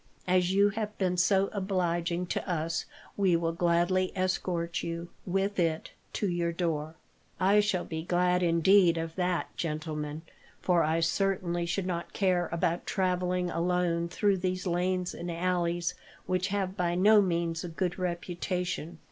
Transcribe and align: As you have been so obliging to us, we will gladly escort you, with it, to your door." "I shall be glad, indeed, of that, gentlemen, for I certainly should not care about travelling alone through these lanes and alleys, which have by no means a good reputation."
As 0.27 0.51
you 0.51 0.69
have 0.69 0.97
been 0.97 1.15
so 1.15 1.51
obliging 1.53 2.25
to 2.25 2.49
us, 2.49 2.85
we 3.15 3.35
will 3.35 3.51
gladly 3.51 4.11
escort 4.17 4.81
you, 4.81 5.09
with 5.27 5.59
it, 5.59 5.91
to 6.13 6.27
your 6.27 6.51
door." 6.51 6.95
"I 7.39 7.59
shall 7.59 7.85
be 7.85 8.01
glad, 8.01 8.41
indeed, 8.41 8.97
of 8.97 9.13
that, 9.17 9.55
gentlemen, 9.57 10.23
for 10.59 10.81
I 10.83 11.01
certainly 11.01 11.67
should 11.67 11.85
not 11.85 12.13
care 12.13 12.49
about 12.51 12.87
travelling 12.87 13.51
alone 13.51 14.09
through 14.09 14.37
these 14.37 14.65
lanes 14.65 15.13
and 15.13 15.29
alleys, 15.29 15.93
which 16.25 16.47
have 16.47 16.75
by 16.75 16.95
no 16.95 17.21
means 17.21 17.63
a 17.63 17.69
good 17.69 17.99
reputation." 17.99 18.97